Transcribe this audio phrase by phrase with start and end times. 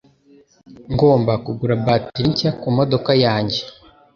[0.93, 3.61] Ngomba kugura bateri nshya kumodoka yanjye.